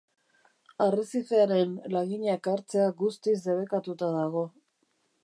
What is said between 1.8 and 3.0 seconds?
laginak hartzea